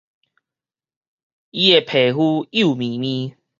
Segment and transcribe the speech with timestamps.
[1.51, 3.37] 伊的皮膚幼麵麵